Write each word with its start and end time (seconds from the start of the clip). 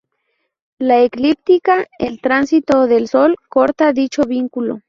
La 0.79 0.97
eclíptica, 1.03 1.85
el 1.99 2.21
tránsito 2.21 2.87
del 2.87 3.07
sol, 3.07 3.35
corta 3.49 3.93
dicho 3.93 4.23
vínculo. 4.23 4.79